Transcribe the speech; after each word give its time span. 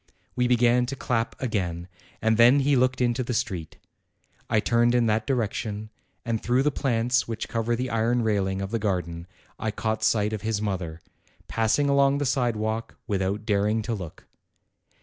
We 0.35 0.47
began 0.47 0.87
to 0.87 0.95
clap 0.95 1.39
again, 1.39 1.87
and 2.23 2.35
then 2.37 2.61
he 2.61 2.75
looked 2.75 3.01
into 3.01 3.21
the 3.23 3.35
street. 3.35 3.77
I 4.49 4.59
turned 4.59 4.95
in 4.95 5.05
that 5.05 5.27
direction, 5.27 5.91
and 6.25 6.41
through 6.41 6.63
the 6.63 6.71
plants 6.71 7.27
which 7.27 7.47
cover 7.47 7.75
the 7.75 7.91
iron 7.91 8.23
railing 8.23 8.63
of 8.63 8.71
the 8.71 8.79
garden 8.79 9.27
I 9.59 9.69
caught 9.69 10.01
sight 10.03 10.33
of 10.33 10.41
his 10.41 10.59
mother, 10.59 11.01
passing 11.47 11.87
along 11.87 12.17
the 12.17 12.25
sidewalk 12.25 12.95
without 13.05 13.45
daring 13.45 13.83
to 13.83 13.93
look. 13.93 14.25